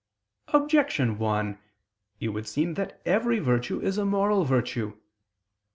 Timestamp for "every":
3.05-3.37